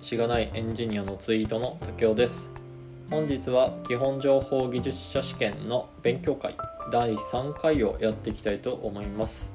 [0.00, 2.50] しがないエンジニアのツイートの竹雄です。
[3.10, 6.56] 本日は基本情報技術者試験の勉強会
[6.90, 9.52] 第3回をやっていきたいと思います。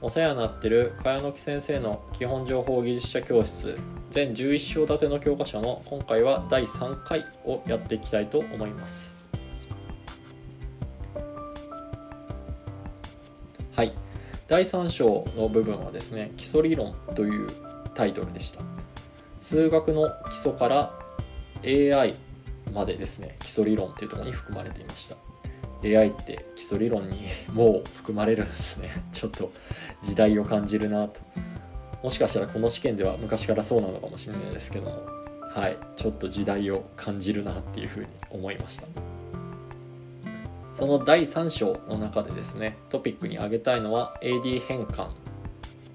[0.00, 3.78] お世話になってる茅野木先生の基本情報技術者教室
[4.10, 9.16] 全11章立ての教科書の今回は第3回をやっていきたいと思います。
[13.74, 13.92] はい。
[14.46, 17.48] 第3章の部分はですね基礎理論という
[17.94, 18.83] タイトルでした。
[19.44, 20.98] 数学の基礎から
[21.62, 22.14] AI
[22.72, 25.16] までですね基礎理論っていうところに含まれていました。
[25.84, 29.04] AI って基礎理論にもう含まれるんですね。
[29.12, 29.52] ちょっと
[30.00, 31.20] 時代を感じるなと。
[32.02, 35.02] もしかしたらこの試験では昔からそうなのかもしれないですけども。
[35.54, 38.86] はいちょっと時代を感じるなっていうふうに思いました。
[40.74, 45.08] その第3章の中でですねトピックに挙げたいのは AD 変換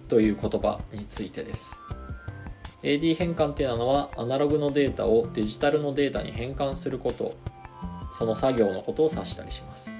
[0.07, 1.75] という言葉についてです。
[2.83, 7.35] AD 変換っていうのはアナログのデータをデジタルのデータに変換すること。
[8.11, 9.91] その作業のことを指したりします。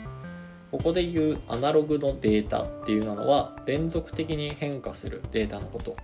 [0.72, 5.96] ここで言うアナログのデータっていうのは連続的に変化するデータのこと。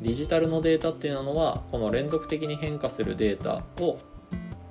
[0.00, 3.98] デジタルのデータっていうのはこの連続的に変化するデータを、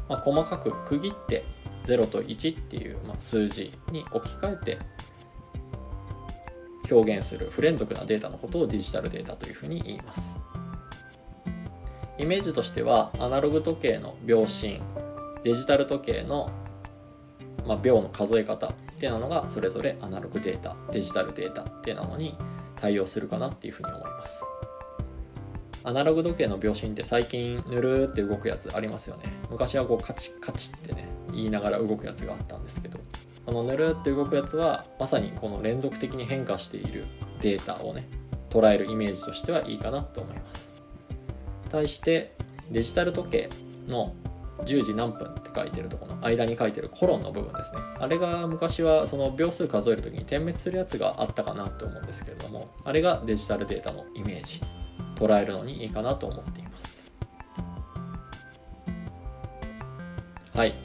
[0.09, 1.45] ま、細かく区切って
[1.85, 4.77] 0と1っていう、ま、数字に置き換えて
[6.91, 10.35] 表現する不連続なデータのことをデジタルデータというふうに言います。
[12.17, 14.79] イメージとしてはアナログ時計の秒針
[15.43, 16.51] デジタル時計の、
[17.65, 22.37] まあ、秒の数え方っていうのがそれぞれアナログデータデジタルデータっていうのに
[22.75, 24.43] 対応するかなっていうふうに思います。
[25.85, 29.23] アナログ時計の秒針って最近ぬるーって動くやつありますよね。
[29.49, 32.99] 昔はこうカチッカチッってね言いながら動くやつがあったんですけど。
[33.45, 37.05] このぬるーって動くやつはまさにこの連続的に変化している
[37.41, 38.07] データをね
[38.49, 40.72] 捉えるイメージとしてはいいかなと思います。
[41.73, 42.35] 対して
[42.71, 43.49] デジタル時計
[43.87, 44.13] の
[44.59, 47.79] 10時何分って書いてるとこの間に書いてるコロンの部分ですね。
[47.99, 54.61] あれが昔はその秒数数える時に点滅するやつがあったかなと思うんですけれどもあれがデジタルデータのイメージ
[55.15, 57.11] 捉えるのにいいかなと思っています。
[60.53, 60.75] はい。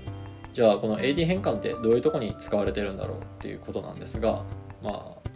[0.55, 4.43] じゃあこの AD 変換ってどういうとこに使われてるんだろうっていうことなんですが
[4.83, 5.31] まあ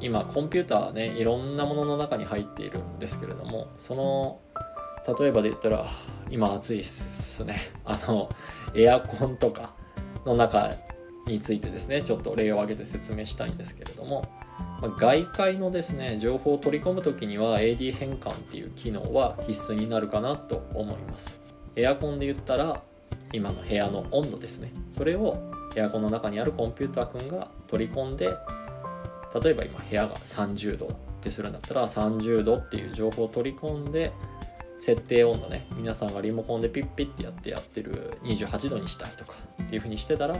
[0.00, 4.40] 今コンピューターねいろんなものの中に入っているんですけれどもその
[5.06, 5.86] 例えばで言ったら
[6.30, 7.58] 今暑いっすね。
[7.84, 8.28] あの
[8.74, 9.72] エアコンとか
[10.24, 10.70] の中
[11.26, 14.24] についてですねちょっと例を挙げて説明したいんですけれども、
[14.80, 21.40] ま、外界のですね情報を取り込む時には AD 変換っていう機能は必須になるかなと思います。
[21.76, 22.80] エアコンで言ったら
[23.32, 24.72] 今の部屋の温度ですね。
[24.90, 25.36] それを
[25.76, 28.28] エアコンの中にあるコンピューターくんが取り込んで
[29.42, 34.12] 例えば今部屋が30度ってするんだったら30度っていう情報を取り込んで
[34.78, 35.66] 設定温度ね。
[35.76, 40.36] 皆さんがリモコンでピッピッてやってやってる28度にしたいとかっていう風にしてたら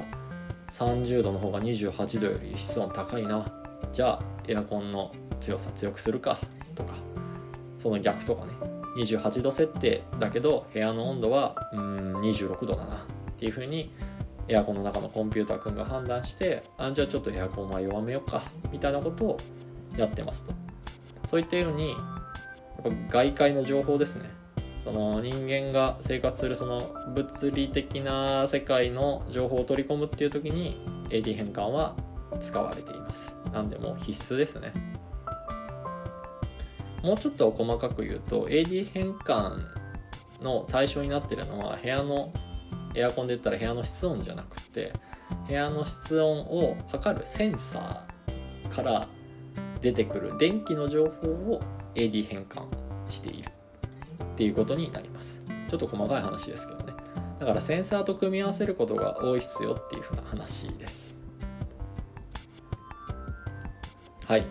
[0.68, 3.46] 30度の方が28度より室温高いな。
[3.92, 6.38] じゃあエアコンの強さ強くするか
[6.74, 6.94] とか
[7.78, 8.52] その逆とかね。
[8.96, 12.98] 28度設定だけど部屋の温度はうん26度だなっ
[13.36, 13.92] ていう風に
[14.46, 19.36] エアコンの中のコンピューターくんが判断してあじゃあちょっとエアコンは弱めようかみたいなことを
[19.96, 20.52] やってますと。
[21.26, 21.96] そういったように
[22.82, 24.30] やっぱ外界の情報ですね。
[24.82, 30.76] その人間が生活するその物理的な世界の情報を取り込むっていう時に
[31.08, 31.96] AD 変換は
[32.38, 33.36] 使われています。
[33.52, 34.72] なんでもう必須ですね。
[37.02, 39.58] もうちょっと細かく言うと AD 変換
[40.42, 42.32] の対象になってるのは部屋の
[42.94, 44.92] エアコンで言ったら部屋の室温じゃなくて
[45.46, 49.06] 部屋の室温を測るセンサーから
[49.84, 51.60] 出てくる電気の情報を
[51.94, 52.64] AD 変換
[53.06, 55.42] しているっていうことになります。
[55.68, 56.94] ちょっと細かい話ですけどね。
[57.38, 61.14] だからセンサーと組み合わせることが多いっすよっていうふうな話です。
[64.24, 64.46] はい。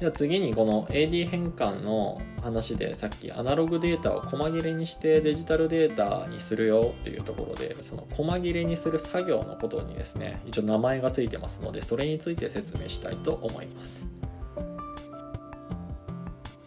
[0.00, 14.06] では次にこの AD 変換の話でさっきアナログデータを細切れにしてデジタルデータにするよっていうところでその細切れにする作業のことにですね一応名前がついてますのでそれについて説明したいと思います。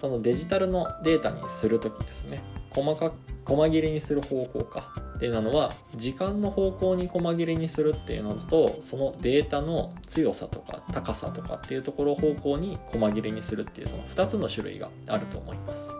[0.02, 2.42] そのデジタルのデータにする時ですね。
[2.72, 3.14] 細か
[3.46, 4.92] 細切れにする方向か。
[5.16, 15.92] っていうのは時間の方向に細切れにするっていうのとそのデータの強さとか高さとかっていうところ方向に細切れにするっていうその2つの種類があると思います。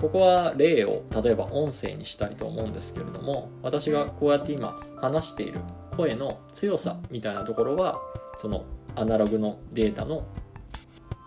[0.00, 5.60] ここは例を例えば音声にしたいと思うんですけれども私がこうやって今話している
[5.96, 8.00] 声の強さみたいなところは
[8.40, 8.64] その
[8.96, 10.26] アナログのデータの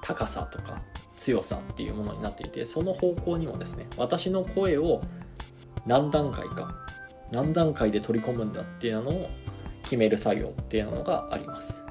[0.01, 0.83] 高さとか
[1.25, 5.01] 強さっていうものになっていてその方向にもですね私の声を
[5.87, 6.75] 何段階か
[7.31, 9.29] 何段階で取り込むんだっていうのを
[9.81, 11.83] 決める作業っていうのがあります。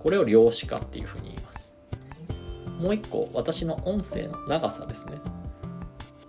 [0.00, 1.72] これを量子化っていうふうに言います。
[2.78, 5.14] もう一個私の音声の長さですね。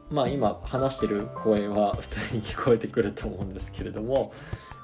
[0.10, 4.32] まあ今話してる声は普通に聞こえてくると思うんですけれども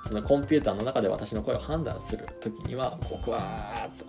[0.05, 4.05] そのコンピューターの中で私の声を判断する時にはこうクワーッと。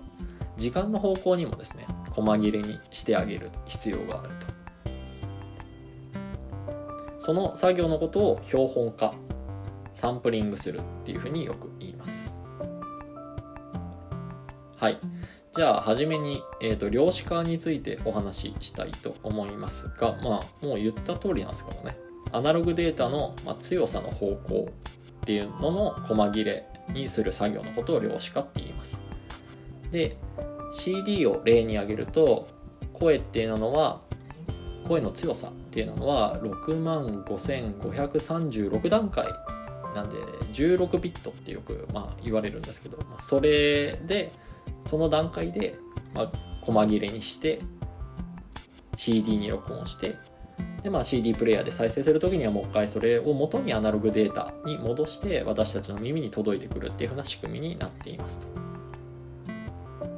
[0.56, 1.86] 時間の方向にもですね
[2.22, 4.46] 細切れにしてあげる必要があると。
[7.18, 9.14] その作業のことを標本化
[9.92, 12.36] サンプリングするっていうふうによく言います。
[14.76, 14.98] はい。
[15.52, 21.96] じゃあ初めに、えーと、量子化についてお話ししたいと思いますがまあもう言った通りなんですけどね。
[22.32, 24.68] アナログデータの、まあ、強さの方向
[25.22, 29.00] っていうのの細切れにする作業のことを量子化って言います。
[29.90, 30.16] で
[30.70, 32.48] CD を例に挙げると
[32.92, 34.02] 声っていうのは
[34.86, 39.26] 声の強さっていうのは6万5536段階
[39.94, 40.16] なんで
[40.52, 44.32] 16ビットってよくまあ言われるんですけど、まあ、それで
[44.86, 45.76] その段階で
[46.14, 46.32] まあ
[46.62, 47.60] 細切れにして
[48.96, 50.16] CD に録音して
[50.82, 58.69] で、まあ、CD プレイヤーで再生する時にはもう一回それを元にアナログデータに戻して私たちの耳に届いてくるっていう風な仕組みになっていますと。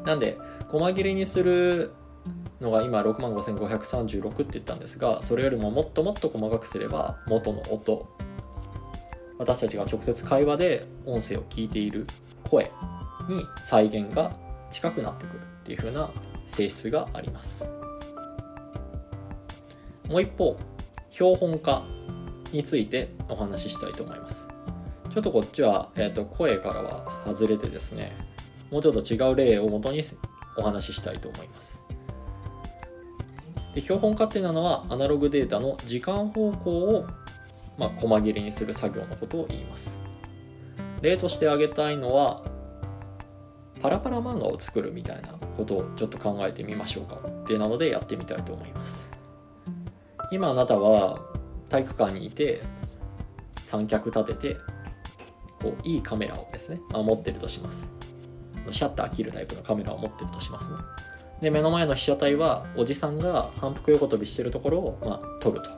[0.05, 0.38] なんで
[0.69, 1.93] 細切れにする
[2.61, 8.08] のが今6万5536って言ったんですがそれよりももっともっと細かくすれば元の音
[9.38, 12.06] 私たちが直接会話で音声を聞いている
[12.49, 12.70] 声
[13.29, 14.37] に再現が
[14.70, 16.11] 近くなってくるっていう風な
[16.46, 17.64] 性質があります。
[20.08, 20.56] もう一方
[21.11, 21.84] 標本化
[22.52, 24.46] についてお話ししたいと思います。
[25.11, 28.17] ちょっとこっちは、えーと、声からは外れてですね
[28.72, 30.02] もうちょっと違う例をもとに
[30.56, 31.82] お話ししたいと思います。
[33.74, 37.06] で標本化っていうのはアナログデータの時間方向を
[37.78, 39.98] まあ、細切れにする作業のことを言います。
[41.00, 42.42] 例として挙げたいのは
[43.80, 49.10] パラパラ漫画を作るみたいなことをちょっと考えてみましょうかってなのでやってみたいと思います。
[50.30, 51.19] 今あなたは
[51.69, 52.60] 体育館にいて
[53.64, 54.56] 三脚立てて
[55.60, 57.90] こういいカメラをですね、まあ、持ってるとします。
[58.70, 60.76] シャッター切るタイプのカメラを持ってるとしますね。
[61.41, 65.70] で目の前の被写体はおじさんが反復横跳びしてるところを、まあ、撮ると。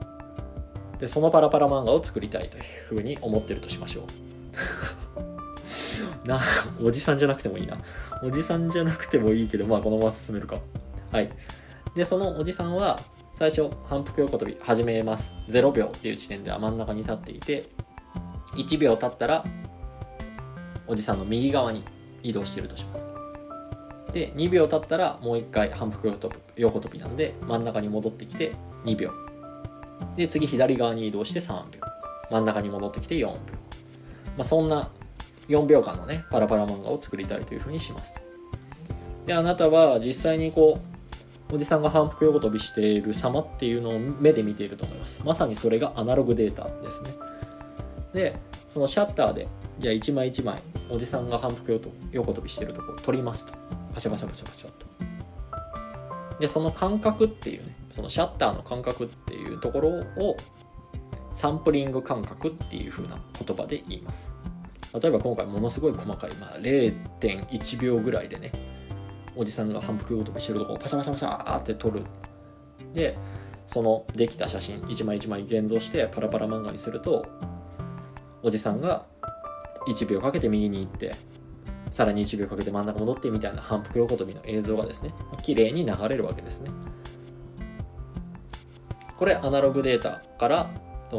[0.98, 4.04] でそのパラパラ漫画を作りたいというふうに思ってるとしましょう。
[6.28, 6.40] な
[6.82, 7.78] おじさんじゃなくてもいいな。
[8.22, 10.58] おじさんじゃなくてもいいけどまあこのまま進めるか。
[11.10, 11.30] はい。
[11.94, 13.00] でそのおじさんは
[13.38, 15.32] 最初反復横跳び始めます。
[15.48, 17.70] 0秒っていう地点では真ん中に立っていて
[18.54, 19.44] 1秒経ったら
[20.86, 21.82] おじさんの右側に
[22.24, 23.06] 移動してるとします。
[24.12, 26.08] で2秒経ったらもう1回反復
[26.56, 28.52] 横跳びなんで真ん中に戻ってきて
[28.84, 29.10] 2秒。
[30.16, 31.80] で次左側に移動して3秒。
[32.30, 33.38] 真ん中に戻ってきて4秒、ま
[34.38, 34.88] あ、そんな
[35.48, 38.14] 4秒間のねパラパラ漫画を作りたいというふうにします。
[39.26, 40.78] であなたは実際にこ
[41.50, 45.20] うおじさんが反復横跳びしている様っていうのを目で見ていると思います。
[45.24, 47.10] まさにそれがアナログデータですね。
[48.12, 48.36] で
[48.72, 49.48] そのシャッターで
[49.78, 50.60] じゃあ1枚1枚
[50.90, 51.72] おじさんが反復
[52.12, 53.52] 横跳びしてるとこを撮りますと。
[53.94, 54.86] パシャパシャパシャパシャと。
[56.40, 60.36] でその感覚っていうねそのシャッターの感覚っていうところを
[61.32, 64.32] サンプリング感覚っていう風な言葉で言います。
[64.92, 68.52] 例えば今回ものすごい細かい、まあ、0.1秒ぐらいでね
[69.34, 72.02] おじさんが反復横跳びしてるとこをパシャパシャパシャって撮る。
[72.92, 73.16] で
[73.66, 77.24] そのできた写真一枚一枚現像してパラパラ漫画にすると
[78.42, 79.06] おじさんが
[79.86, 81.12] 1秒かけて右に行って
[81.90, 86.70] さらに1秒かけて真ん中戻ってみたいな反復横跳びの映像がですね綺麗に流れるわけですね。
[89.16, 90.70] これアナログデータから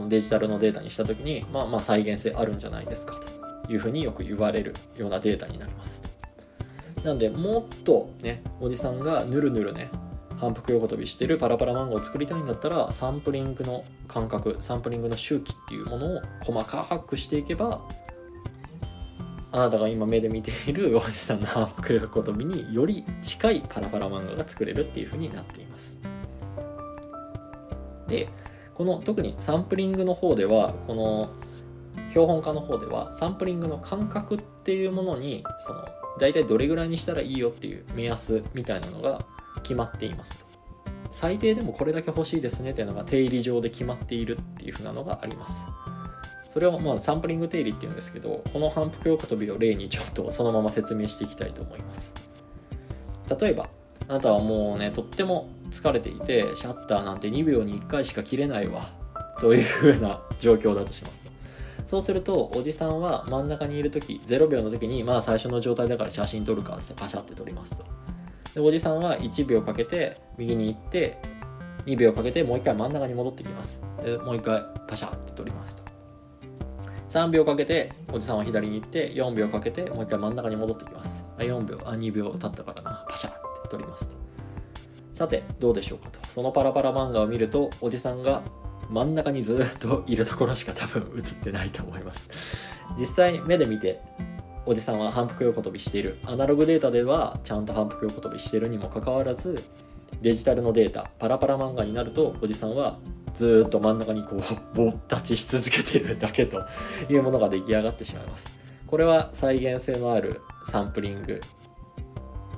[0.09, 3.35] デジタルのデータにした時にまあまあ再現性あるんじゃないですかと。
[3.67, 6.03] いうふうによく言われるようなデータになります。
[7.03, 9.89] なんでもっとねおじさんがぬるぬるね
[10.37, 17.81] 反復横跳びしてるパラパラ漫画を作りたいんだったらサンプリングの感覚サンプリングの周期っていうものを細かくしていけば
[19.51, 25.97] あなたが今目で見ているおじさんの反復横跳びにより近いパラパラ漫画が作れるっていうふうになっています。
[28.07, 28.29] で
[28.73, 31.29] この特にサンプリングの方ではこの
[32.09, 35.85] 標本化の方ではサンプリングの感覚っていうものにその
[36.19, 39.25] 大体どれぐらいにしたらいいよっていう目安みたいなのが
[39.63, 40.45] 決まっていますと。
[41.09, 45.65] 最低でもこれだけ欲しいですねっていうのが定理上で決まっているっていうふうなのがあります。
[46.55, 52.13] それをまあサンプリング定理っていうんですけどこの反復横跳びを例にちょっとそのまま説明していきたいと思います。
[53.41, 53.67] 例えば
[54.07, 58.83] あなたはもうねとっても疲れていてシャッターなんて2秒に1回しか切れないわ
[59.41, 61.27] というふうな状況だとします。
[61.85, 67.85] そうするとおじさんは真ん中にいる時0秒の時にまあ最初の状態だから写真撮るかってパシャって撮りますと。
[68.53, 71.17] でおじさんは1秒かけて右に行って
[71.85, 73.81] 2秒かけてもう一回真ん中に戻ってきます。
[74.01, 75.94] でもう一回パシャって撮りますと。
[77.07, 81.23] 3秒かけておじさんは左に行って4秒かけてもう一回真ん中に戻ってきます。
[81.37, 81.77] あ4秒。
[81.85, 83.05] あ2秒経ったからな。
[83.07, 84.15] パシャって撮りますと。
[85.13, 86.19] さてどうでしょうかと。
[86.27, 88.41] そのパラパラ漫画を見るとおじさんが
[88.89, 92.29] 真ん中にずっといるところしか多分映ってないと思います。
[92.97, 94.01] 実際目で見て
[94.65, 96.17] おじさんは反復横跳びしている。
[96.25, 99.63] アナログデータではちゃんと反復横跳びしてるにもかかわらず
[100.21, 102.97] デジタルのデータパラパラ漫画になるとおじさんは
[103.35, 104.41] ずっと真ん中にこう
[104.75, 106.65] ぼったちし続けてるだけと
[107.09, 108.55] いうものが出来上がってしまいます。
[108.87, 111.41] これは再現性のあるサンプリング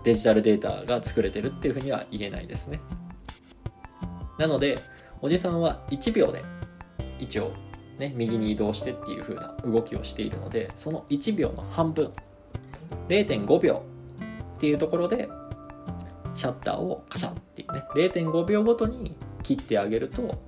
[0.03, 2.79] デジタルデータが作れてるっていうふうには言えないですね。
[4.38, 4.77] なので
[5.22, 6.43] おじさんは1秒で
[7.19, 7.51] 一応
[7.98, 12.12] ね右に移動してっていう風な動きをしているのでその1秒の半分
[13.10, 13.84] 0.5秒
[14.55, 15.27] っていうところで
[16.36, 20.39] シャッターをカシャっていうね0.5秒ごとに切ってあげると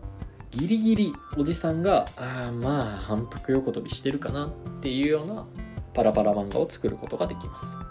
[0.52, 4.50] ギリギリおじさんがあまあ反復横跳びしてるかなっ
[4.82, 5.46] ていうような
[5.94, 7.90] パラパラ漫画を作ることができます。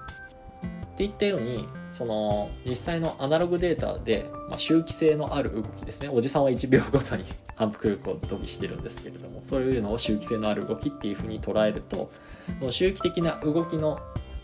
[0.95, 7.25] っていったようにその実際のアナログデータで、まあ、周期性のある動きですねおじさんは1秒ごとに
[7.55, 12.11] 反復横跳びしてるんですけれどもそういうのを周期性のある動きっていうふうに捉えると
[12.59, 13.97] この周期的な動きの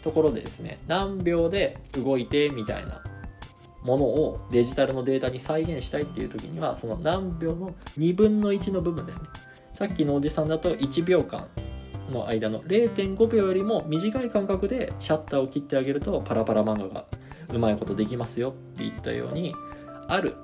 [0.03, 3.03] ところでですね何秒で動いてみたいな
[3.85, 9.29] ものをデジタルのデータに再現したいっていう時にはその何秒の2分の1の部分ですね。
[9.73, 11.49] さっきのおじさんだと1秒間
[12.11, 17.07] の間の0.5秒よりも短い間隔でシャッターを切ってあげるとパラパラ漫画が
[17.53, 19.55] うまいことできますよって言ったように
[20.09, 20.35] ある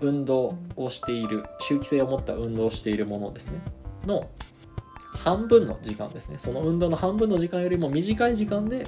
[0.00, 3.60] 運動をしている周期性を持った運動をしているものですね。
[4.06, 4.28] の
[5.12, 6.38] 半分の時間ですね。
[6.38, 8.84] その運動の半分の時間よりも短い時間で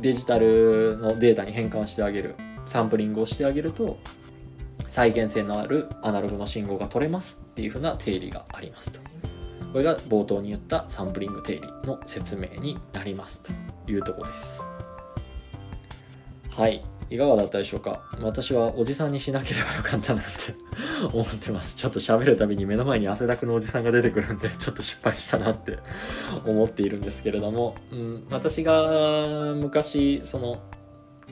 [0.00, 2.34] デジタルのデータに変換してあげる。
[2.68, 3.98] サンプリングをしてあげると
[4.86, 9.00] 再現性のあるアナログの信号が取れますっていうふうな定理がありますと。
[9.72, 13.52] これが冒頭に言ったサンプリング定理の説明になりますと
[13.90, 14.62] いうとこです。
[16.50, 16.84] はい。
[17.10, 18.02] いかがだったでしょうか？
[18.20, 20.54] 私はおじさんにしなければよかったなって
[21.12, 21.76] 思ってます。
[21.76, 25.78] ちょっと喋るたびに目の前に汗だくのおじさんが出てくるんでちょっと失敗したなって
[26.44, 30.60] 思っているんですけれども、うん、私が昔その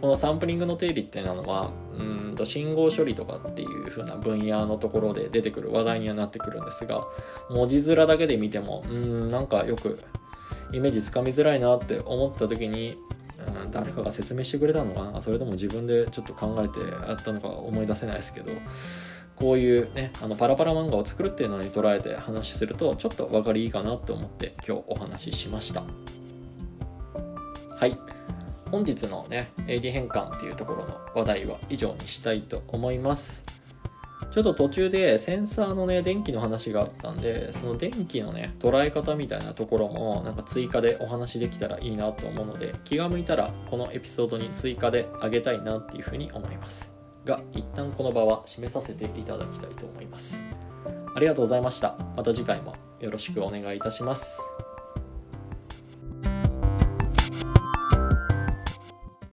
[0.01, 2.03] このサンプリングの定理っていうのはう
[2.33, 7.07] んと信号処理とかっていう風な分野のところで出てくる話題にはなってくるんですが
[7.51, 9.99] 文字面だけで見てもうんなんかよく
[10.73, 12.99] イメージつかみづらいなって思った時に、
[13.71, 15.23] 誰かが説明してくれたのかな？
[15.23, 18.51] それとも自分でちょっと考えてやったのか思い出せないですけど
[19.35, 25.85] こういうねあのパラパラ漫画を作るっていうのに捉えて話するとちょっと分かりいいかなと思って今日お話ししました。
[27.77, 27.99] はい。
[28.71, 33.56] 本日のね AD 変換っていうところの話題は以上にしたいと思います。
[34.37, 46.93] ちょっと途中でセンサーのね電気の話があったんでその電気のね捉え方みたいなところもなんか追加でお話できたらいいなと思うので気が向いたらこのエピソードに追加であげたいなっていうふうに思います。
[47.25, 50.45] が一旦この場は締めさせていただきたいと思います。
[51.15, 51.97] ありがとうございました。
[52.15, 54.39] また次回もよろしくお願いいたします。